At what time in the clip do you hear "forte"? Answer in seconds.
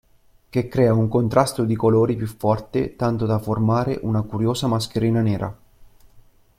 2.25-2.95